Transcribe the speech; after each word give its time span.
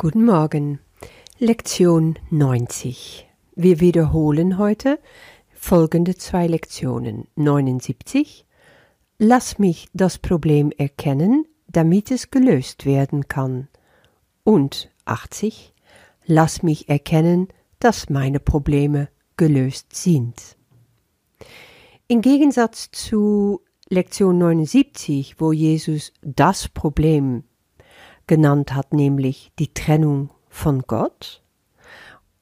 Guten 0.00 0.24
Morgen. 0.24 0.78
Lektion 1.40 2.20
90. 2.30 3.28
Wir 3.56 3.80
wiederholen 3.80 4.56
heute 4.56 5.00
folgende 5.52 6.14
zwei 6.14 6.46
Lektionen. 6.46 7.26
79. 7.34 8.46
Lass 9.18 9.58
mich 9.58 9.88
das 9.94 10.18
Problem 10.18 10.70
erkennen, 10.70 11.46
damit 11.66 12.12
es 12.12 12.30
gelöst 12.30 12.86
werden 12.86 13.26
kann. 13.26 13.66
Und 14.44 14.88
80. 15.04 15.74
Lass 16.26 16.62
mich 16.62 16.88
erkennen, 16.88 17.48
dass 17.80 18.08
meine 18.08 18.38
Probleme 18.38 19.08
gelöst 19.36 19.96
sind. 19.96 20.56
Im 22.06 22.22
Gegensatz 22.22 22.92
zu 22.92 23.62
Lektion 23.88 24.38
79, 24.38 25.40
wo 25.40 25.50
Jesus 25.50 26.12
das 26.22 26.68
Problem 26.68 27.42
genannt 28.28 28.74
hat, 28.74 28.92
nämlich 28.92 29.50
die 29.58 29.74
Trennung 29.74 30.30
von 30.48 30.82
Gott. 30.82 31.42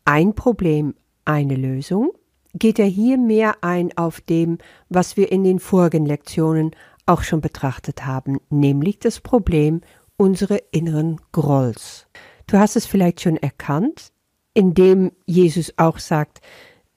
Ein 0.05 0.35
Problem, 0.35 0.95
eine 1.25 1.57
Lösung, 1.57 2.13
geht 2.55 2.79
er 2.79 2.87
hier 2.87 3.19
mehr 3.19 3.63
ein 3.63 3.97
auf 3.97 4.21
dem, 4.21 4.59
was 4.89 5.17
wir 5.17 5.33
in 5.33 5.45
den 5.45 5.59
vorigen 5.59 6.07
Lektionen 6.07 6.73
auch 7.07 7.23
schon 7.23 7.41
betrachtet 7.41 8.05
haben, 8.05 8.39
nämlich 8.51 8.99
das 8.99 9.21
Problem 9.21 9.81
unserer 10.17 10.59
inneren 10.71 11.21
Grolls. 11.33 12.07
Du 12.47 12.59
hast 12.59 12.77
es 12.77 12.87
vielleicht 12.87 13.21
schon 13.21 13.37
erkannt, 13.37 14.13
indem 14.55 15.13
Jesus 15.27 15.73
auch 15.77 15.99
sagt, 15.99 16.41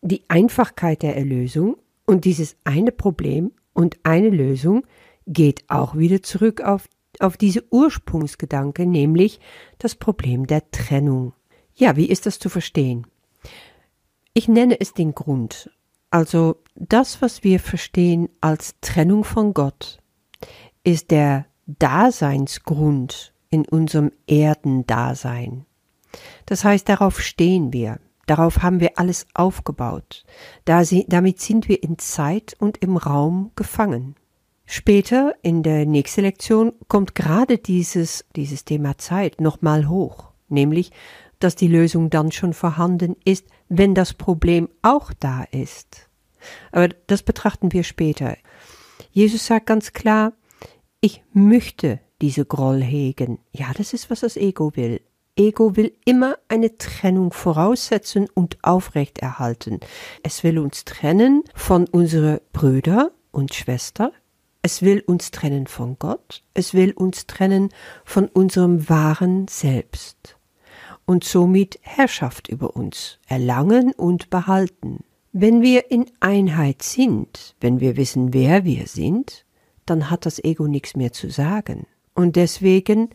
die 0.02 0.24
Einfachkeit 0.30 1.02
der 1.02 1.18
Erlösung 1.18 1.78
und 2.06 2.26
dieses 2.26 2.56
eine 2.64 2.92
Problem 2.92 3.52
und 3.74 3.98
eine 4.04 4.30
Lösung 4.30 4.86
geht 5.28 5.70
auch 5.70 5.96
wieder 5.96 6.24
zurück 6.24 6.62
auf 6.62 6.88
auf 7.20 7.38
diese 7.38 7.64
Ursprungsgedanke, 7.72 8.86
nämlich 8.86 9.40
das 9.78 9.96
Problem 9.96 10.48
der 10.48 10.70
Trennung. 10.72 11.34
Ja, 11.76 11.96
wie 11.96 12.10
ist 12.10 12.26
das 12.26 12.40
zu 12.40 12.50
verstehen? 12.50 13.08
Ich 14.34 14.48
nenne 14.48 14.80
es 14.80 14.94
den 14.94 15.14
Grund. 15.14 15.70
Also 16.12 16.58
das, 16.76 17.22
was 17.22 17.44
wir 17.44 17.60
verstehen 17.60 18.30
als 18.42 18.76
Trennung 18.82 19.24
von 19.24 19.54
Gott, 19.54 20.00
ist 20.84 21.12
der 21.12 21.46
Daseinsgrund 21.68 23.34
in 23.50 23.66
unserem 23.66 24.12
Erdendasein. 24.28 25.66
Das 26.46 26.64
heißt, 26.64 26.90
darauf 26.90 27.22
stehen 27.22 27.74
wir, 27.74 28.00
darauf 28.26 28.64
haben 28.64 28.80
wir 28.80 28.98
alles 28.98 29.28
aufgebaut, 29.34 30.24
damit 30.66 31.40
sind 31.40 31.68
wir 31.70 31.84
in 31.84 32.00
Zeit 32.00 32.56
und 32.60 32.78
im 32.78 32.98
Raum 32.98 33.52
gefangen. 33.56 34.16
Später 34.72 35.34
in 35.42 35.64
der 35.64 35.88
nächsten 35.88 36.22
Lektion 36.22 36.74
kommt 36.88 37.16
gerade 37.16 37.58
dieses, 37.58 38.24
dieses 38.36 38.66
Thema 38.66 39.00
Zeit 39.00 39.42
nochmal 39.42 39.90
hoch, 39.90 40.30
nämlich, 40.48 40.92
dass 41.40 41.56
die 41.56 41.68
Lösung 41.68 42.12
dann 42.12 42.32
schon 42.32 42.54
vorhanden 42.54 43.16
ist, 43.26 43.48
wenn 43.68 43.96
das 43.96 44.14
Problem 44.14 44.70
auch 44.84 45.12
da 45.20 45.44
ist. 45.50 46.08
Aber 46.72 46.90
das 47.08 47.24
betrachten 47.24 47.74
wir 47.74 47.84
später. 47.84 48.38
Jesus 49.10 49.48
sagt 49.48 49.66
ganz 49.66 49.92
klar, 49.92 50.34
ich 51.02 51.24
möchte 51.34 52.00
diese 52.22 52.46
Groll 52.46 52.84
hegen. 52.84 53.40
Ja, 53.52 53.72
das 53.76 53.94
ist, 53.94 54.12
was 54.12 54.20
das 54.20 54.38
Ego 54.38 54.76
will. 54.76 55.02
Ego 55.36 55.78
will 55.78 55.94
immer 56.06 56.38
eine 56.48 56.78
Trennung 56.78 57.34
voraussetzen 57.34 58.28
und 58.36 58.60
aufrechterhalten. 58.62 59.80
Es 60.22 60.44
will 60.44 60.60
uns 60.60 60.86
trennen 60.86 61.42
von 61.56 61.88
unseren 61.88 62.40
Brüder 62.54 63.10
und 63.32 63.56
Schwester, 63.56 64.12
es 64.62 64.82
will 64.82 65.02
uns 65.06 65.32
trennen 65.32 65.68
von 65.68 65.98
Gott, 66.00 66.44
es 66.54 66.74
will 66.74 66.92
uns 66.92 67.28
trennen 67.28 67.70
von 68.04 68.28
unserem 68.28 68.90
wahren 68.90 69.48
Selbst 69.48 70.38
und 71.06 71.24
somit 71.24 71.80
Herrschaft 71.82 72.50
über 72.50 72.76
uns 72.76 73.20
erlangen 73.28 73.94
und 73.94 74.30
behalten. 74.30 75.04
Wenn 75.32 75.62
wir 75.62 75.92
in 75.92 76.06
Einheit 76.20 76.84
sind, 76.84 77.56
wenn 77.62 77.80
wir 77.80 77.98
wissen, 77.98 78.34
wer 78.34 78.64
wir 78.64 78.88
sind, 78.88 79.46
dann 79.86 80.10
hat 80.10 80.26
das 80.26 80.44
Ego 80.44 80.68
nichts 80.68 80.96
mehr 80.96 81.14
zu 81.14 81.30
sagen. 81.30 81.88
Und 82.14 82.36
deswegen 82.36 83.10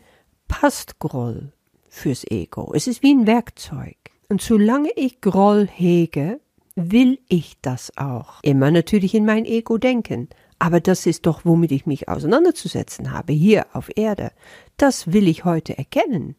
passt 0.47 0.99
Groll 0.99 1.53
fürs 1.87 2.25
Ego. 2.29 2.73
Es 2.73 2.87
ist 2.87 3.03
wie 3.03 3.13
ein 3.13 3.27
Werkzeug. 3.27 3.95
Und 4.27 4.41
solange 4.41 4.89
ich 4.95 5.21
Groll 5.21 5.67
hege, 5.67 6.39
will 6.75 7.19
ich 7.29 7.55
das 7.61 7.95
auch. 7.97 8.41
Immer 8.41 8.71
natürlich 8.71 9.13
in 9.15 9.25
mein 9.25 9.45
Ego 9.45 9.77
denken. 9.77 10.27
Aber 10.59 10.79
das 10.79 11.05
ist 11.05 11.25
doch, 11.25 11.41
womit 11.43 11.71
ich 11.71 11.85
mich 11.85 12.07
auseinanderzusetzen 12.09 13.11
habe, 13.11 13.33
hier 13.33 13.67
auf 13.73 13.89
Erde. 13.95 14.31
Das 14.77 15.11
will 15.11 15.27
ich 15.27 15.45
heute 15.45 15.77
erkennen. 15.77 16.35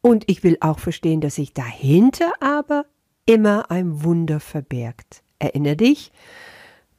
Und 0.00 0.24
ich 0.26 0.42
will 0.42 0.56
auch 0.60 0.78
verstehen, 0.78 1.20
dass 1.20 1.36
sich 1.36 1.52
dahinter 1.52 2.32
aber 2.40 2.86
immer 3.26 3.70
ein 3.70 4.02
Wunder 4.02 4.40
verbergt. 4.40 5.22
Erinner 5.38 5.76
dich, 5.76 6.12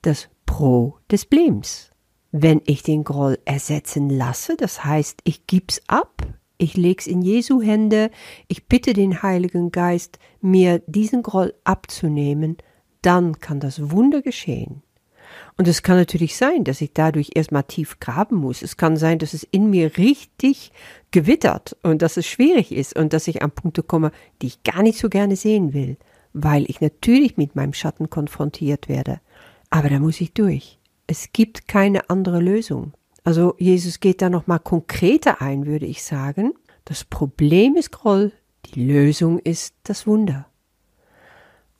das 0.01 0.29
Pro 0.45 0.97
des 1.09 1.25
Blems. 1.25 1.89
Wenn 2.31 2.61
ich 2.65 2.83
den 2.83 3.03
Groll 3.03 3.39
ersetzen 3.45 4.09
lasse, 4.09 4.55
das 4.55 4.85
heißt, 4.85 5.21
ich 5.23 5.47
gib's 5.47 5.81
ab, 5.87 6.21
ich 6.57 6.77
leg's 6.77 7.07
in 7.07 7.21
Jesu 7.21 7.61
Hände, 7.61 8.09
ich 8.47 8.67
bitte 8.67 8.93
den 8.93 9.21
Heiligen 9.21 9.71
Geist, 9.71 10.19
mir 10.39 10.79
diesen 10.87 11.23
Groll 11.23 11.53
abzunehmen, 11.63 12.57
dann 13.01 13.39
kann 13.39 13.59
das 13.59 13.91
Wunder 13.91 14.21
geschehen. 14.21 14.82
Und 15.57 15.67
es 15.67 15.83
kann 15.83 15.97
natürlich 15.97 16.35
sein, 16.35 16.63
dass 16.63 16.81
ich 16.81 16.93
dadurch 16.93 17.31
erstmal 17.35 17.63
tief 17.63 17.99
graben 17.99 18.37
muss. 18.37 18.61
Es 18.61 18.77
kann 18.77 18.97
sein, 18.97 19.19
dass 19.19 19.33
es 19.33 19.43
in 19.43 19.69
mir 19.69 19.97
richtig 19.97 20.71
gewittert 21.11 21.77
und 21.83 22.01
dass 22.01 22.17
es 22.17 22.25
schwierig 22.25 22.71
ist 22.71 22.95
und 22.95 23.13
dass 23.13 23.27
ich 23.27 23.41
an 23.41 23.51
Punkte 23.51 23.83
komme, 23.83 24.11
die 24.41 24.47
ich 24.47 24.63
gar 24.63 24.83
nicht 24.83 24.97
so 24.97 25.09
gerne 25.09 25.35
sehen 25.35 25.73
will, 25.73 25.97
weil 26.33 26.69
ich 26.69 26.81
natürlich 26.81 27.37
mit 27.37 27.55
meinem 27.55 27.73
Schatten 27.73 28.09
konfrontiert 28.09 28.89
werde. 28.89 29.19
Aber 29.69 29.89
da 29.89 29.99
muss 29.99 30.21
ich 30.21 30.33
durch. 30.33 30.79
Es 31.07 31.33
gibt 31.33 31.67
keine 31.67 32.09
andere 32.09 32.39
Lösung. 32.39 32.93
Also 33.23 33.55
Jesus 33.57 33.99
geht 33.99 34.21
da 34.21 34.29
noch 34.29 34.47
mal 34.47 34.59
konkreter 34.59 35.41
ein, 35.41 35.65
würde 35.65 35.85
ich 35.85 36.03
sagen. 36.03 36.53
Das 36.85 37.03
Problem 37.03 37.75
ist 37.75 37.91
Groll, 37.91 38.33
die 38.65 38.85
Lösung 38.85 39.39
ist 39.39 39.75
das 39.83 40.05
Wunder. 40.05 40.47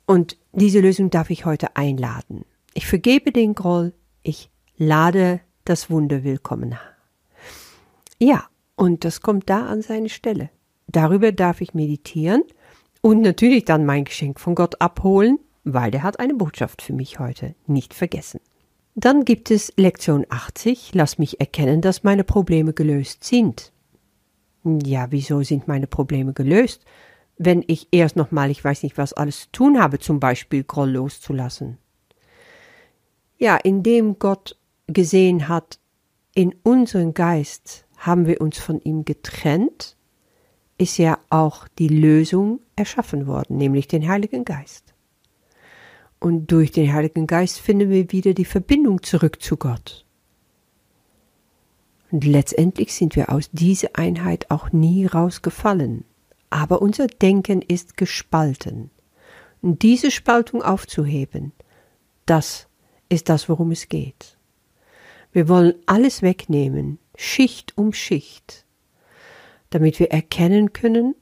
Und 0.06 0.36
diese 0.52 0.80
Lösung 0.80 1.10
darf 1.10 1.30
ich 1.30 1.44
heute 1.44 1.76
einladen. 1.76 2.44
Ich 2.76 2.88
vergebe 2.88 3.30
den 3.30 3.54
Groll, 3.54 3.92
ich 4.24 4.50
lade 4.76 5.40
das 5.64 5.90
Wunder 5.90 6.24
willkommen. 6.24 6.74
Ja, 8.18 8.46
und 8.74 9.04
das 9.04 9.20
kommt 9.20 9.48
da 9.48 9.66
an 9.66 9.80
seine 9.80 10.08
Stelle. 10.08 10.50
Darüber 10.88 11.30
darf 11.30 11.60
ich 11.60 11.74
meditieren 11.74 12.42
und 13.00 13.20
natürlich 13.20 13.64
dann 13.64 13.86
mein 13.86 14.02
Geschenk 14.04 14.40
von 14.40 14.56
Gott 14.56 14.80
abholen, 14.80 15.38
weil 15.62 15.92
der 15.92 16.02
hat 16.02 16.18
eine 16.18 16.34
Botschaft 16.34 16.82
für 16.82 16.92
mich 16.92 17.20
heute, 17.20 17.54
nicht 17.68 17.94
vergessen. 17.94 18.40
Dann 18.96 19.24
gibt 19.24 19.52
es 19.52 19.72
Lektion 19.76 20.26
80, 20.28 20.90
lass 20.94 21.16
mich 21.16 21.38
erkennen, 21.38 21.80
dass 21.80 22.02
meine 22.02 22.24
Probleme 22.24 22.72
gelöst 22.72 23.22
sind. 23.22 23.72
Ja, 24.64 25.06
wieso 25.10 25.44
sind 25.44 25.68
meine 25.68 25.86
Probleme 25.86 26.32
gelöst? 26.32 26.84
Wenn 27.38 27.62
ich 27.68 27.86
erst 27.92 28.16
nochmal, 28.16 28.50
ich 28.50 28.64
weiß 28.64 28.82
nicht, 28.82 28.98
was 28.98 29.12
alles 29.12 29.42
zu 29.42 29.52
tun 29.52 29.80
habe, 29.80 30.00
zum 30.00 30.18
Beispiel 30.18 30.64
Groll 30.64 30.90
loszulassen 30.90 31.78
ja, 33.38 33.56
indem 33.56 34.18
Gott 34.18 34.56
gesehen 34.86 35.48
hat, 35.48 35.78
in 36.34 36.54
unseren 36.62 37.14
Geist 37.14 37.86
haben 37.96 38.26
wir 38.26 38.40
uns 38.40 38.58
von 38.58 38.80
ihm 38.80 39.04
getrennt, 39.04 39.96
ist 40.78 40.98
ja 40.98 41.18
auch 41.30 41.68
die 41.78 41.88
Lösung 41.88 42.60
erschaffen 42.76 43.26
worden, 43.26 43.56
nämlich 43.56 43.86
den 43.86 44.08
Heiligen 44.08 44.44
Geist. 44.44 44.94
Und 46.18 46.50
durch 46.50 46.72
den 46.72 46.92
Heiligen 46.92 47.26
Geist 47.26 47.60
finden 47.60 47.90
wir 47.90 48.10
wieder 48.10 48.34
die 48.34 48.44
Verbindung 48.44 49.02
zurück 49.02 49.42
zu 49.42 49.56
Gott. 49.56 50.04
Und 52.10 52.24
letztendlich 52.24 52.94
sind 52.94 53.16
wir 53.16 53.30
aus 53.30 53.50
dieser 53.50 53.90
Einheit 53.94 54.50
auch 54.50 54.72
nie 54.72 55.06
rausgefallen. 55.06 56.04
Aber 56.48 56.80
unser 56.80 57.08
Denken 57.08 57.60
ist 57.60 57.96
gespalten. 57.96 58.90
Und 59.60 59.82
diese 59.82 60.10
Spaltung 60.10 60.62
aufzuheben, 60.62 61.52
das 62.26 62.68
ist 63.14 63.28
das, 63.30 63.48
worum 63.48 63.70
es 63.70 63.88
geht. 63.88 64.36
Wir 65.32 65.48
wollen 65.48 65.74
alles 65.86 66.22
wegnehmen, 66.22 66.98
Schicht 67.16 67.76
um 67.78 67.92
Schicht, 67.92 68.66
damit 69.70 69.98
wir 69.98 70.10
erkennen 70.10 70.72
können, 70.72 71.14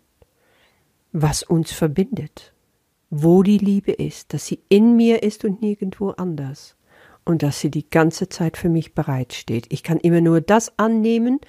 was 1.12 1.42
uns 1.42 1.72
verbindet, 1.72 2.52
wo 3.10 3.42
die 3.42 3.58
Liebe 3.58 3.92
ist, 3.92 4.34
dass 4.34 4.46
sie 4.46 4.60
in 4.68 4.96
mir 4.96 5.22
ist 5.22 5.44
und 5.44 5.62
nirgendwo 5.62 6.10
anders 6.10 6.76
und 7.24 7.42
dass 7.42 7.60
sie 7.60 7.70
die 7.70 7.88
ganze 7.88 8.28
Zeit 8.28 8.56
für 8.56 8.68
mich 8.68 8.94
bereitsteht. 8.94 9.66
Ich 9.70 9.82
kann 9.82 9.98
immer 9.98 10.20
nur 10.20 10.40
das 10.40 10.78
annehmen, 10.78 11.40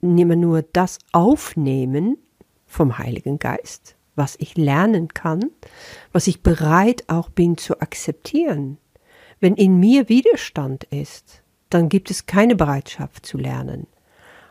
immer 0.00 0.36
nur 0.36 0.62
das 0.62 0.98
aufnehmen 1.12 2.18
vom 2.66 2.98
Heiligen 2.98 3.38
Geist, 3.38 3.96
was 4.16 4.36
ich 4.38 4.56
lernen 4.56 5.08
kann, 5.08 5.50
was 6.12 6.26
ich 6.26 6.42
bereit 6.42 7.04
auch 7.08 7.28
bin 7.30 7.56
zu 7.56 7.80
akzeptieren, 7.80 8.78
wenn 9.44 9.56
in 9.56 9.78
mir 9.78 10.08
Widerstand 10.08 10.84
ist, 10.84 11.42
dann 11.68 11.90
gibt 11.90 12.10
es 12.10 12.24
keine 12.24 12.56
Bereitschaft 12.56 13.26
zu 13.26 13.36
lernen. 13.36 13.86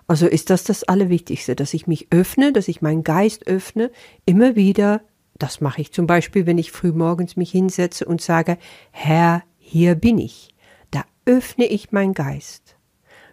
Also 0.05 0.27
ist 0.27 0.51
das 0.51 0.65
das 0.65 0.83
Allerwichtigste, 0.83 1.55
dass 1.55 1.73
ich 1.73 1.87
mich 1.87 2.09
öffne, 2.11 2.53
dass 2.53 2.67
ich 2.67 2.83
meinen 2.83 3.03
Geist 3.03 3.47
öffne, 3.47 3.89
immer 4.27 4.55
wieder. 4.55 5.01
Das 5.39 5.61
mache 5.61 5.81
ich 5.81 5.91
zum 5.93 6.05
Beispiel, 6.05 6.45
wenn 6.45 6.59
ich 6.59 6.71
frühmorgens 6.71 7.37
mich 7.37 7.49
hinsetze 7.49 8.05
und 8.05 8.21
sage, 8.21 8.59
Herr, 8.91 9.41
hier 9.57 9.95
bin 9.95 10.19
ich. 10.19 10.53
Da 10.91 11.05
öffne 11.25 11.65
ich 11.65 11.91
meinen 11.91 12.13
Geist. 12.13 12.75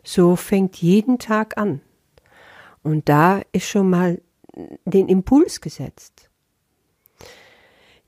So 0.02 0.36
fängt 0.36 0.76
jeden 0.76 1.18
Tag 1.18 1.58
an. 1.58 1.82
Und 2.82 3.10
da 3.10 3.42
ist 3.52 3.68
schon 3.68 3.90
mal 3.90 4.22
den 4.86 5.08
Impuls 5.08 5.60
gesetzt. 5.60 6.29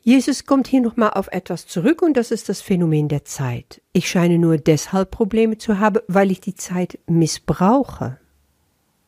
Jesus 0.04 0.46
kommt 0.46 0.66
hier 0.66 0.80
nochmal 0.80 1.10
auf 1.10 1.28
etwas 1.28 1.68
zurück 1.68 2.02
und 2.02 2.16
das 2.16 2.32
ist 2.32 2.48
das 2.48 2.60
Phänomen 2.60 3.08
der 3.08 3.24
Zeit. 3.24 3.80
Ich 3.92 4.10
scheine 4.10 4.36
nur 4.36 4.58
deshalb 4.58 5.12
Probleme 5.12 5.58
zu 5.58 5.78
haben, 5.78 6.00
weil 6.08 6.32
ich 6.32 6.40
die 6.40 6.56
Zeit 6.56 6.98
missbrauche. 7.06 8.18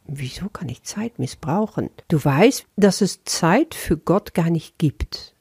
Wieso 0.06 0.48
kann 0.48 0.68
ich 0.68 0.84
Zeit 0.84 1.18
missbrauchen? 1.18 1.90
Du 2.06 2.24
weißt, 2.24 2.66
dass 2.76 3.00
es 3.00 3.24
Zeit 3.24 3.74
für 3.74 3.96
Gott 3.96 4.34
gar 4.34 4.50
nicht 4.50 4.78
gibt. 4.78 5.34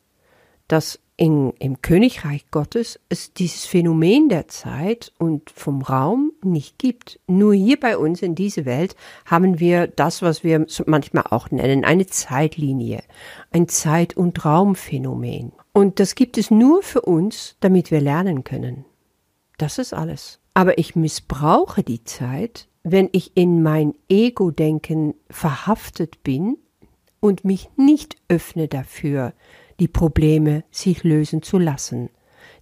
Dass 0.67 0.99
in, 1.15 1.51
im 1.59 1.81
Königreich 1.81 2.49
Gottes 2.49 2.99
es 3.09 3.33
dieses 3.33 3.65
Phänomen 3.65 4.29
der 4.29 4.47
Zeit 4.47 5.13
und 5.19 5.49
vom 5.51 5.81
Raum 5.81 6.31
nicht 6.43 6.79
gibt. 6.79 7.19
Nur 7.27 7.53
hier 7.53 7.79
bei 7.79 7.97
uns 7.97 8.21
in 8.21 8.35
dieser 8.35 8.65
Welt 8.65 8.95
haben 9.25 9.59
wir 9.59 9.87
das, 9.87 10.21
was 10.21 10.43
wir 10.43 10.65
manchmal 10.85 11.25
auch 11.29 11.51
nennen, 11.51 11.85
eine 11.85 12.07
Zeitlinie, 12.07 13.03
ein 13.51 13.67
Zeit- 13.67 14.17
und 14.17 14.43
Raumphänomen. 14.43 15.51
Und 15.71 15.99
das 15.99 16.15
gibt 16.15 16.37
es 16.37 16.49
nur 16.49 16.81
für 16.81 17.01
uns, 17.01 17.57
damit 17.59 17.91
wir 17.91 18.01
lernen 18.01 18.43
können. 18.43 18.85
Das 19.57 19.77
ist 19.77 19.93
alles. 19.93 20.39
Aber 20.55 20.77
ich 20.77 20.95
missbrauche 20.95 21.83
die 21.83 22.03
Zeit, 22.03 22.67
wenn 22.83 23.09
ich 23.11 23.37
in 23.37 23.63
mein 23.63 23.93
Ego-Denken 24.09 25.13
verhaftet 25.29 26.23
bin 26.23 26.57
und 27.19 27.45
mich 27.45 27.69
nicht 27.77 28.17
öffne 28.27 28.67
dafür, 28.67 29.33
die 29.83 29.89
Probleme 29.89 30.63
sich 30.71 31.03
lösen 31.03 31.41
zu 31.41 31.57
lassen, 31.57 32.09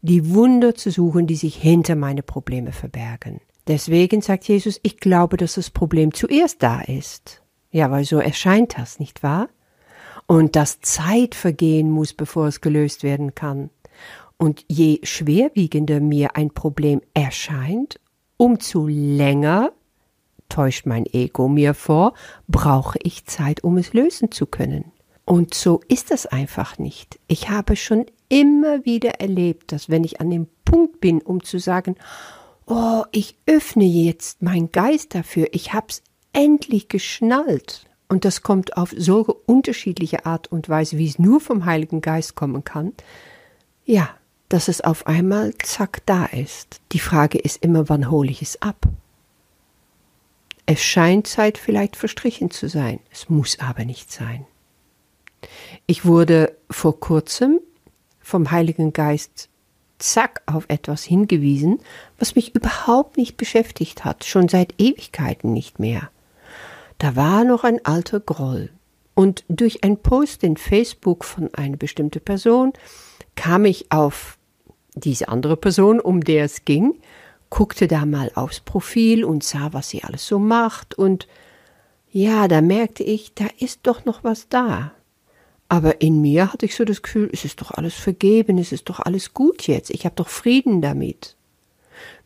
die 0.01 0.33
Wunder 0.33 0.73
zu 0.73 0.89
suchen, 0.89 1.27
die 1.27 1.35
sich 1.35 1.55
hinter 1.55 1.95
meine 1.95 2.23
Probleme 2.23 2.71
verbergen. 2.71 3.41
Deswegen 3.67 4.23
sagt 4.23 4.47
Jesus, 4.47 4.79
ich 4.81 4.97
glaube, 4.97 5.37
dass 5.37 5.53
das 5.53 5.69
Problem 5.69 6.15
zuerst 6.15 6.63
da 6.63 6.81
ist. 6.81 7.43
Ja, 7.69 7.91
weil 7.91 8.05
so 8.05 8.17
erscheint 8.17 8.75
das, 8.75 8.99
nicht 8.99 9.21
wahr? 9.21 9.49
Und 10.25 10.55
dass 10.55 10.81
Zeit 10.81 11.35
vergehen 11.35 11.91
muss, 11.91 12.11
bevor 12.13 12.47
es 12.47 12.59
gelöst 12.59 13.03
werden 13.03 13.35
kann. 13.35 13.69
Und 14.37 14.65
je 14.67 14.99
schwerwiegender 15.03 15.99
mir 15.99 16.35
ein 16.35 16.49
Problem 16.49 17.01
erscheint, 17.13 17.99
umso 18.37 18.87
länger 18.87 19.73
täuscht 20.49 20.87
mein 20.87 21.05
Ego 21.05 21.47
mir 21.47 21.75
vor, 21.75 22.15
brauche 22.47 22.97
ich 23.03 23.27
Zeit, 23.27 23.63
um 23.63 23.77
es 23.77 23.93
lösen 23.93 24.31
zu 24.31 24.47
können. 24.47 24.91
Und 25.25 25.53
so 25.53 25.81
ist 25.87 26.11
es 26.11 26.25
einfach 26.25 26.77
nicht. 26.77 27.19
Ich 27.27 27.49
habe 27.49 27.75
schon 27.75 28.05
immer 28.29 28.85
wieder 28.85 29.19
erlebt, 29.21 29.71
dass 29.71 29.89
wenn 29.89 30.03
ich 30.03 30.19
an 30.19 30.29
dem 30.29 30.47
Punkt 30.65 30.99
bin, 30.99 31.21
um 31.21 31.43
zu 31.43 31.59
sagen, 31.59 31.95
oh, 32.65 33.03
ich 33.11 33.35
öffne 33.45 33.85
jetzt 33.85 34.41
meinen 34.41 34.71
Geist 34.71 35.13
dafür, 35.13 35.47
ich 35.51 35.73
hab's 35.73 36.01
endlich 36.33 36.87
geschnallt. 36.87 37.85
Und 38.07 38.25
das 38.25 38.41
kommt 38.41 38.75
auf 38.75 38.93
so 38.97 39.41
unterschiedliche 39.45 40.25
Art 40.25 40.51
und 40.51 40.67
Weise, 40.67 40.97
wie 40.97 41.07
es 41.07 41.19
nur 41.19 41.39
vom 41.39 41.65
Heiligen 41.65 42.01
Geist 42.01 42.35
kommen 42.35 42.63
kann. 42.63 42.93
Ja, 43.85 44.09
dass 44.49 44.67
es 44.67 44.81
auf 44.81 45.07
einmal 45.07 45.53
zack 45.63 46.05
da 46.05 46.25
ist. 46.25 46.81
Die 46.91 46.99
Frage 46.99 47.37
ist 47.37 47.63
immer, 47.63 47.87
wann 47.87 48.11
hole 48.11 48.29
ich 48.29 48.41
es 48.41 48.61
ab? 48.61 48.85
Es 50.65 50.81
scheint 50.81 51.27
Zeit 51.27 51.57
vielleicht 51.57 51.95
verstrichen 51.95 52.51
zu 52.51 52.67
sein, 52.67 52.99
es 53.11 53.29
muss 53.29 53.59
aber 53.59 53.85
nicht 53.85 54.11
sein. 54.11 54.45
Ich 55.85 56.05
wurde 56.05 56.55
vor 56.69 56.99
kurzem 56.99 57.59
vom 58.19 58.51
Heiligen 58.51 58.93
Geist 58.93 59.49
zack 59.97 60.41
auf 60.45 60.65
etwas 60.67 61.03
hingewiesen, 61.03 61.79
was 62.17 62.35
mich 62.35 62.55
überhaupt 62.55 63.17
nicht 63.17 63.37
beschäftigt 63.37 64.03
hat, 64.03 64.25
schon 64.25 64.47
seit 64.47 64.73
Ewigkeiten 64.79 65.53
nicht 65.53 65.79
mehr. 65.79 66.09
Da 66.97 67.15
war 67.15 67.43
noch 67.43 67.63
ein 67.63 67.83
alter 67.85 68.19
Groll. 68.19 68.69
Und 69.13 69.43
durch 69.47 69.83
ein 69.83 69.97
Post 69.97 70.43
in 70.43 70.57
Facebook 70.57 71.25
von 71.25 71.53
einer 71.53 71.77
bestimmten 71.77 72.21
Person 72.21 72.73
kam 73.35 73.65
ich 73.65 73.91
auf 73.91 74.37
diese 74.95 75.27
andere 75.27 75.57
Person, 75.57 75.99
um 75.99 76.21
der 76.21 76.45
es 76.45 76.65
ging, 76.65 76.99
guckte 77.49 77.87
da 77.87 78.05
mal 78.05 78.31
aufs 78.35 78.59
Profil 78.59 79.23
und 79.23 79.43
sah, 79.43 79.73
was 79.73 79.89
sie 79.89 80.03
alles 80.03 80.25
so 80.25 80.39
macht 80.39 80.95
und 80.95 81.27
ja, 82.11 82.47
da 82.49 82.61
merkte 82.61 83.03
ich, 83.03 83.33
da 83.35 83.45
ist 83.59 83.81
doch 83.83 84.03
noch 84.03 84.23
was 84.23 84.49
da. 84.49 84.91
Aber 85.71 86.01
in 86.01 86.19
mir 86.19 86.51
hatte 86.51 86.65
ich 86.65 86.75
so 86.75 86.83
das 86.83 87.01
Gefühl, 87.01 87.29
es 87.31 87.45
ist 87.45 87.61
doch 87.61 87.71
alles 87.71 87.93
vergeben, 87.93 88.57
es 88.57 88.73
ist 88.73 88.89
doch 88.89 88.99
alles 88.99 89.33
gut 89.33 89.67
jetzt, 89.67 89.89
ich 89.89 90.03
habe 90.03 90.15
doch 90.15 90.27
Frieden 90.27 90.81
damit. 90.81 91.37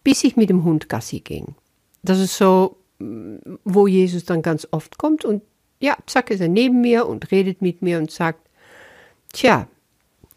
Bis 0.04 0.24
ich 0.24 0.36
mit 0.36 0.50
dem 0.50 0.64
Hund 0.64 0.90
Gassi 0.90 1.20
ging. 1.20 1.54
Das 2.02 2.20
ist 2.20 2.36
so, 2.36 2.78
wo 2.98 3.86
Jesus 3.86 4.26
dann 4.26 4.42
ganz 4.42 4.68
oft 4.72 4.98
kommt 4.98 5.26
und 5.26 5.44
ja, 5.80 5.96
zack 6.08 6.32
ist 6.32 6.40
er 6.40 6.48
neben 6.48 6.82
mir 6.82 7.06
und 7.06 7.30
redet 7.30 7.62
mit 7.62 7.84
mir 7.84 8.00
und 8.00 8.10
sagt, 8.10 8.50
tja, 9.32 9.68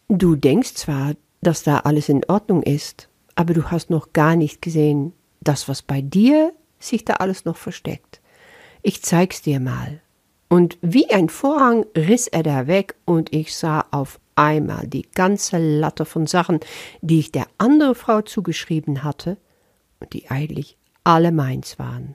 du 0.09 0.37
denkst 0.37 0.75
zwar, 0.75 1.15
dass 1.41 1.63
da 1.63 1.79
alles 1.79 2.11
in 2.11 2.27
Ordnung 2.27 2.63
ist, 2.63 3.09
aber 3.37 3.55
du 3.55 3.71
hast 3.71 3.89
noch 3.89 4.13
gar 4.13 4.37
nicht 4.37 4.61
gesehen, 4.61 5.15
das, 5.41 5.67
was 5.67 5.81
bei 5.81 6.03
dir 6.03 6.53
sich 6.79 7.07
da 7.07 7.15
alles 7.15 7.47
noch 7.47 7.57
versteckt. 7.57 8.21
Ich 8.83 9.01
zeig's 9.01 9.41
dir 9.41 9.61
mal. 9.61 10.03
Und 10.49 10.79
wie 10.81 11.11
ein 11.11 11.29
Vorhang 11.29 11.85
riss 11.97 12.27
er 12.27 12.43
da 12.43 12.67
weg 12.67 12.95
und 13.05 13.35
ich 13.35 13.55
sah 13.55 13.85
auf 13.91 14.19
einmal 14.35 14.87
die 14.87 15.03
ganze 15.03 15.59
Latte 15.59 16.05
von 16.05 16.27
Sachen, 16.27 16.61
die 17.03 17.19
ich 17.19 17.33
der 17.33 17.47
anderen 17.59 17.95
Frau 17.95 18.23
zugeschrieben 18.23 19.05
hatte 19.05 19.37
und 20.01 20.13
die 20.13 20.31
eigentlich 20.31 20.77
alle 21.05 21.33
meins 21.33 21.79
waren. 21.79 22.15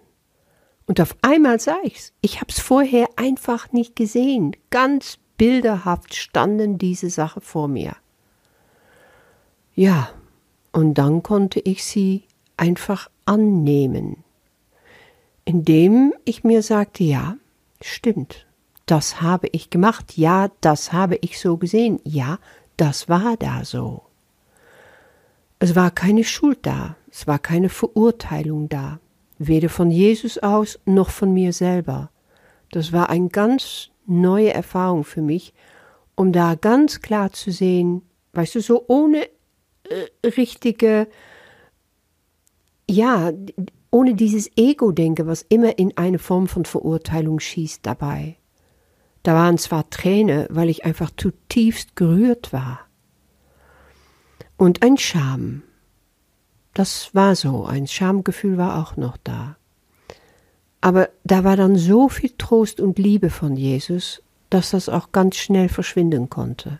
Und 0.85 0.99
auf 0.99 1.15
einmal 1.21 1.59
sah 1.59 1.77
ich's. 1.83 2.13
Ich 2.21 2.41
hab's 2.41 2.59
vorher 2.59 3.07
einfach 3.15 3.71
nicht 3.71 3.95
gesehen. 3.95 4.55
Ganz 4.69 5.17
bilderhaft 5.37 6.15
standen 6.15 6.77
diese 6.77 7.09
Sachen 7.09 7.41
vor 7.41 7.67
mir. 7.67 7.95
Ja, 9.75 10.09
und 10.71 10.95
dann 10.95 11.23
konnte 11.23 11.59
ich 11.59 11.83
sie 11.83 12.23
einfach 12.57 13.09
annehmen, 13.25 14.23
indem 15.45 16.13
ich 16.25 16.43
mir 16.43 16.61
sagte, 16.61 17.03
ja, 17.03 17.37
Stimmt, 17.85 18.47
das 18.85 19.21
habe 19.21 19.49
ich 19.51 19.69
gemacht, 19.69 20.17
ja, 20.17 20.49
das 20.61 20.93
habe 20.93 21.17
ich 21.19 21.37
so 21.37 21.57
gesehen, 21.57 21.99
ja, 22.05 22.39
das 22.77 23.09
war 23.09 23.35
da 23.35 23.65
so. 23.65 24.03
Es 25.59 25.75
war 25.75 25.91
keine 25.91 26.23
Schuld 26.23 26.59
da, 26.61 26.95
es 27.11 27.27
war 27.27 27.39
keine 27.39 27.67
Verurteilung 27.67 28.69
da, 28.69 29.01
weder 29.37 29.67
von 29.67 29.91
Jesus 29.91 30.37
aus 30.37 30.79
noch 30.85 31.09
von 31.09 31.33
mir 31.33 31.51
selber. 31.51 32.09
Das 32.71 32.93
war 32.93 33.09
eine 33.09 33.27
ganz 33.27 33.89
neue 34.05 34.53
Erfahrung 34.53 35.03
für 35.03 35.21
mich, 35.21 35.53
um 36.15 36.31
da 36.31 36.55
ganz 36.55 37.01
klar 37.01 37.33
zu 37.33 37.51
sehen, 37.51 38.01
weißt 38.31 38.55
du, 38.55 38.61
so 38.61 38.85
ohne 38.87 39.25
äh, 39.25 40.27
richtige, 40.29 41.07
ja, 42.89 43.33
ohne 43.93 44.15
dieses 44.15 44.49
Ego-Denken, 44.57 45.27
was 45.27 45.45
immer 45.49 45.77
in 45.77 45.95
eine 45.95 46.17
Form 46.17 46.47
von 46.47 46.65
Verurteilung 46.65 47.39
schießt 47.39 47.85
dabei. 47.85 48.37
Da 49.21 49.35
waren 49.35 49.59
zwar 49.59 49.87
Tränen, 49.91 50.47
weil 50.49 50.67
ich 50.69 50.83
einfach 50.83 51.11
zutiefst 51.15 51.95
gerührt 51.95 52.51
war. 52.51 52.79
Und 54.57 54.81
ein 54.81 54.97
Scham. 54.97 55.61
Das 56.73 57.13
war 57.13 57.35
so, 57.35 57.65
ein 57.65 57.85
Schamgefühl 57.85 58.57
war 58.57 58.81
auch 58.81 58.97
noch 58.97 59.15
da. 59.23 59.57
Aber 60.81 61.09
da 61.23 61.43
war 61.43 61.55
dann 61.55 61.75
so 61.75 62.09
viel 62.09 62.31
Trost 62.35 62.81
und 62.81 62.97
Liebe 62.97 63.29
von 63.29 63.55
Jesus, 63.55 64.23
dass 64.49 64.71
das 64.71 64.89
auch 64.89 65.11
ganz 65.11 65.35
schnell 65.35 65.69
verschwinden 65.69 66.31
konnte. 66.31 66.79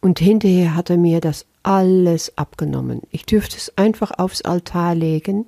Und 0.00 0.18
hinterher 0.18 0.74
hat 0.74 0.90
er 0.90 0.98
mir 0.98 1.20
das 1.20 1.46
alles 1.62 2.36
abgenommen. 2.36 3.02
Ich 3.12 3.24
dürfte 3.24 3.56
es 3.56 3.78
einfach 3.78 4.18
aufs 4.18 4.42
Altar 4.42 4.96
legen 4.96 5.46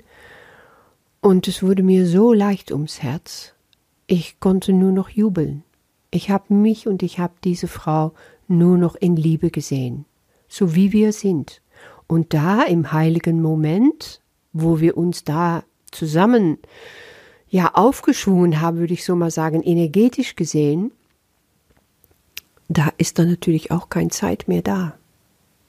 und 1.20 1.48
es 1.48 1.62
wurde 1.62 1.82
mir 1.82 2.06
so 2.06 2.32
leicht 2.32 2.72
ums 2.72 3.02
Herz. 3.02 3.54
Ich 4.06 4.40
konnte 4.40 4.72
nur 4.72 4.92
noch 4.92 5.10
jubeln. 5.10 5.62
Ich 6.10 6.30
habe 6.30 6.52
mich 6.54 6.88
und 6.88 7.02
ich 7.02 7.18
habe 7.18 7.34
diese 7.44 7.68
Frau 7.68 8.12
nur 8.48 8.78
noch 8.78 8.96
in 8.96 9.16
Liebe 9.16 9.50
gesehen, 9.50 10.06
so 10.48 10.74
wie 10.74 10.92
wir 10.92 11.12
sind. 11.12 11.62
Und 12.06 12.34
da 12.34 12.62
im 12.62 12.90
heiligen 12.92 13.40
Moment, 13.40 14.20
wo 14.52 14.80
wir 14.80 14.96
uns 14.96 15.22
da 15.22 15.62
zusammen 15.92 16.58
ja 17.48 17.74
aufgeschwungen 17.74 18.60
haben, 18.60 18.78
würde 18.78 18.94
ich 18.94 19.04
so 19.04 19.14
mal 19.14 19.30
sagen, 19.30 19.62
energetisch 19.62 20.34
gesehen, 20.34 20.90
da 22.68 22.88
ist 22.98 23.18
dann 23.18 23.28
natürlich 23.28 23.70
auch 23.70 23.88
keine 23.88 24.10
Zeit 24.10 24.48
mehr 24.48 24.62
da. 24.62 24.96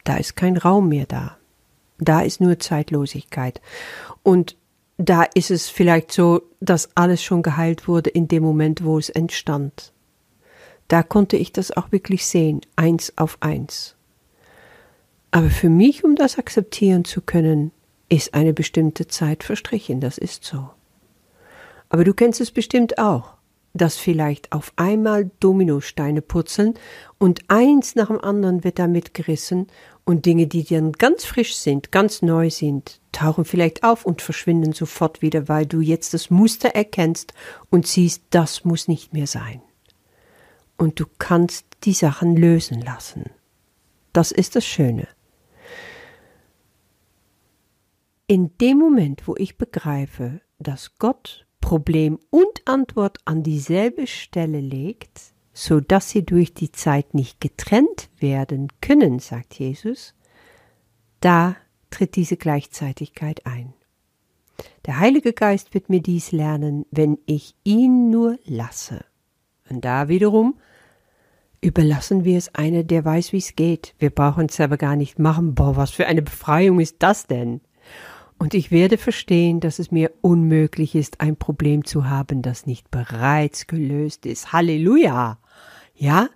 Da 0.03 0.17
ist 0.17 0.35
kein 0.35 0.57
Raum 0.57 0.89
mehr 0.89 1.05
da. 1.05 1.37
Da 1.99 2.21
ist 2.21 2.41
nur 2.41 2.57
Zeitlosigkeit. 2.57 3.61
Und 4.23 4.55
da 5.01 5.23
ist 5.23 5.51
es 5.51 5.69
vielleicht 5.69 6.11
so, 6.11 6.43
dass 6.59 6.95
alles 6.95 7.23
schon 7.23 7.41
geheilt 7.41 7.87
wurde 7.87 8.09
in 8.09 8.27
dem 8.27 8.43
Moment, 8.43 8.83
wo 8.83 8.97
es 8.97 9.09
entstand. 9.09 9.93
Da 10.87 11.03
konnte 11.03 11.37
ich 11.37 11.51
das 11.51 11.75
auch 11.75 11.91
wirklich 11.91 12.25
sehen, 12.25 12.61
eins 12.75 13.13
auf 13.17 13.37
eins. 13.39 13.95
Aber 15.31 15.49
für 15.49 15.69
mich, 15.69 16.03
um 16.03 16.15
das 16.15 16.37
akzeptieren 16.37 17.05
zu 17.05 17.21
können, 17.21 17.71
ist 18.09 18.33
eine 18.33 18.53
bestimmte 18.53 19.07
Zeit 19.07 19.43
verstrichen, 19.43 20.01
das 20.01 20.17
ist 20.17 20.43
so. 20.43 20.69
Aber 21.89 22.03
du 22.03 22.13
kennst 22.13 22.41
es 22.41 22.51
bestimmt 22.51 22.97
auch, 22.97 23.35
dass 23.73 23.97
vielleicht 23.97 24.51
auf 24.51 24.73
einmal 24.75 25.31
Dominosteine 25.39 26.21
purzeln 26.21 26.73
und 27.17 27.41
eins 27.47 27.95
nach 27.95 28.07
dem 28.07 28.19
anderen 28.19 28.63
wird 28.63 28.79
damit 28.79 29.13
gerissen 29.13 29.67
und 30.03 30.25
Dinge, 30.25 30.47
die 30.47 30.63
dann 30.63 30.91
ganz 30.93 31.25
frisch 31.25 31.55
sind, 31.55 31.91
ganz 31.91 32.21
neu 32.21 32.49
sind, 32.49 32.99
tauchen 33.11 33.45
vielleicht 33.45 33.83
auf 33.83 34.05
und 34.05 34.21
verschwinden 34.21 34.73
sofort 34.73 35.21
wieder, 35.21 35.47
weil 35.47 35.65
du 35.65 35.79
jetzt 35.79 36.13
das 36.13 36.29
Muster 36.29 36.69
erkennst 36.69 37.33
und 37.69 37.87
siehst, 37.87 38.23
das 38.31 38.65
muss 38.65 38.87
nicht 38.87 39.13
mehr 39.13 39.27
sein. 39.27 39.61
Und 40.77 40.99
du 40.99 41.05
kannst 41.19 41.65
die 41.83 41.93
Sachen 41.93 42.35
lösen 42.35 42.81
lassen. 42.81 43.29
Das 44.13 44.31
ist 44.31 44.55
das 44.55 44.65
Schöne. 44.65 45.07
In 48.27 48.57
dem 48.57 48.77
Moment, 48.77 49.27
wo 49.27 49.35
ich 49.37 49.57
begreife, 49.57 50.41
dass 50.57 50.97
Gott 50.97 51.45
Problem 51.61 52.19
und 52.29 52.60
Antwort 52.65 53.19
an 53.25 53.43
dieselbe 53.43 54.07
Stelle 54.07 54.59
legt, 54.59 55.33
so 55.53 55.79
dass 55.79 56.09
sie 56.09 56.25
durch 56.25 56.53
die 56.53 56.71
Zeit 56.71 57.13
nicht 57.13 57.41
getrennt 57.41 58.09
werden 58.19 58.69
können, 58.81 59.19
sagt 59.19 59.55
Jesus, 59.55 60.13
da 61.19 61.55
tritt 61.89 62.15
diese 62.15 62.37
Gleichzeitigkeit 62.37 63.45
ein. 63.45 63.73
Der 64.85 64.99
Heilige 64.99 65.33
Geist 65.33 65.73
wird 65.73 65.89
mir 65.89 66.01
dies 66.01 66.31
lernen, 66.31 66.85
wenn 66.91 67.17
ich 67.25 67.55
ihn 67.63 68.09
nur 68.09 68.37
lasse. 68.45 69.03
Und 69.69 69.85
da 69.85 70.07
wiederum 70.07 70.59
überlassen 71.61 72.25
wir 72.25 72.37
es 72.37 72.53
einer, 72.55 72.83
der 72.83 73.05
weiß, 73.05 73.33
wie 73.33 73.37
es 73.37 73.55
geht. 73.55 73.93
Wir 73.99 74.09
brauchen 74.09 74.47
es 74.47 74.59
aber 74.59 74.77
gar 74.77 74.95
nicht 74.95 75.19
machen. 75.19 75.53
Boah, 75.53 75.75
was 75.75 75.91
für 75.91 76.07
eine 76.07 76.21
Befreiung 76.21 76.79
ist 76.79 76.97
das 76.99 77.27
denn? 77.27 77.61
Und 78.41 78.55
ich 78.55 78.71
werde 78.71 78.97
verstehen, 78.97 79.59
dass 79.59 79.77
es 79.77 79.91
mir 79.91 80.09
unmöglich 80.21 80.95
ist, 80.95 81.21
ein 81.21 81.35
Problem 81.35 81.85
zu 81.85 82.09
haben, 82.09 82.41
das 82.41 82.65
nicht 82.65 82.89
bereits 82.89 83.67
gelöst 83.67 84.25
ist. 84.25 84.51
Halleluja! 84.51 85.37
Ja? 85.93 86.27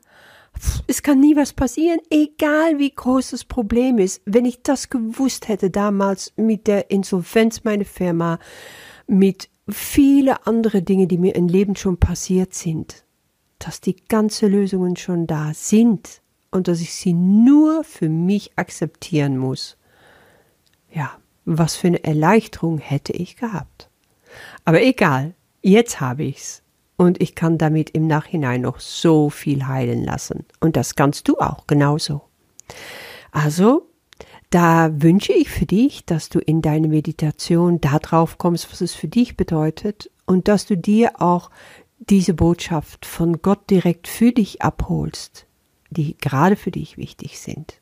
Es 0.85 1.01
kann 1.01 1.19
nie 1.19 1.35
was 1.35 1.53
passieren, 1.53 1.99
egal 2.11 2.77
wie 2.77 2.91
groß 2.91 3.31
das 3.31 3.43
Problem 3.43 3.97
ist. 3.97 4.21
Wenn 4.25 4.45
ich 4.45 4.61
das 4.61 4.91
gewusst 4.91 5.47
hätte 5.47 5.71
damals 5.71 6.31
mit 6.35 6.67
der 6.67 6.91
Insolvenz 6.91 7.63
meiner 7.63 7.85
Firma, 7.85 8.37
mit 9.07 9.49
viele 9.67 10.45
andere 10.45 10.83
Dinge, 10.83 11.07
die 11.07 11.17
mir 11.17 11.33
im 11.33 11.47
Leben 11.47 11.75
schon 11.75 11.97
passiert 11.97 12.53
sind, 12.53 13.03
dass 13.57 13.81
die 13.81 13.95
ganzen 13.95 14.51
Lösungen 14.51 14.95
schon 14.95 15.25
da 15.25 15.55
sind 15.55 16.21
und 16.51 16.67
dass 16.67 16.81
ich 16.81 16.93
sie 16.93 17.13
nur 17.13 17.83
für 17.83 18.09
mich 18.09 18.51
akzeptieren 18.57 19.39
muss. 19.39 19.75
Ja, 20.93 21.17
was 21.45 21.75
für 21.75 21.87
eine 21.87 22.03
Erleichterung 22.03 22.79
hätte 22.79 23.13
ich 23.13 23.37
gehabt. 23.37 23.89
Aber 24.65 24.81
egal, 24.81 25.35
jetzt 25.61 26.01
habe 26.01 26.23
ich's. 26.23 26.61
Und 26.97 27.21
ich 27.21 27.35
kann 27.35 27.57
damit 27.57 27.89
im 27.89 28.07
Nachhinein 28.07 28.61
noch 28.61 28.79
so 28.79 29.29
viel 29.29 29.67
heilen 29.67 30.03
lassen. 30.03 30.45
Und 30.61 30.77
das 30.77 30.95
kannst 30.95 31.27
du 31.27 31.37
auch 31.39 31.67
genauso. 31.67 32.21
Also, 33.31 33.89
da 34.49 34.89
wünsche 35.01 35.33
ich 35.33 35.49
für 35.49 35.65
dich, 35.65 36.05
dass 36.05 36.29
du 36.29 36.39
in 36.39 36.61
deine 36.61 36.87
Meditation 36.87 37.81
da 37.81 37.99
drauf 37.99 38.37
kommst, 38.37 38.71
was 38.71 38.79
es 38.79 38.93
für 38.93 39.09
dich 39.09 39.35
bedeutet 39.35 40.09
und 40.25 40.47
dass 40.47 40.65
du 40.65 40.77
dir 40.77 41.21
auch 41.21 41.49
diese 41.99 42.33
Botschaft 42.33 43.05
von 43.05 43.41
Gott 43.41 43.69
direkt 43.69 44.07
für 44.07 44.31
dich 44.31 44.61
abholst, 44.61 45.47
die 45.89 46.15
gerade 46.17 46.55
für 46.55 46.71
dich 46.71 46.97
wichtig 46.97 47.39
sind. 47.39 47.81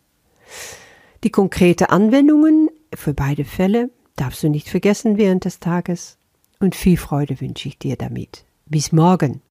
Die 1.24 1.30
konkrete 1.30 1.90
Anwendungen 1.90 2.70
für 2.96 3.14
beide 3.14 3.46
Fälle 3.46 3.90
darfst 4.16 4.44
du 4.44 4.50
nicht 4.50 4.70
vergessen 4.70 5.18
während 5.18 5.46
des 5.46 5.60
Tages 5.60 6.18
und 6.60 6.76
viel 6.76 6.98
Freude 6.98 7.42
wünsche 7.42 7.68
ich 7.68 7.78
dir 7.78 7.96
damit. 7.96 8.46
Bis 8.66 8.92
morgen. 8.92 9.42